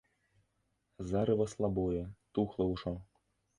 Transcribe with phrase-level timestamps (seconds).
[1.09, 2.01] Зарыва слабое,
[2.39, 2.97] тухла ўжо.